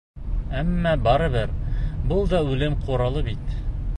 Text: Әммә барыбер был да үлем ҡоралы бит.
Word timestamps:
Әммә 0.61 0.93
барыбер 1.07 1.53
был 2.13 2.25
да 2.33 2.41
үлем 2.55 2.79
ҡоралы 2.87 3.25
бит. 3.31 3.57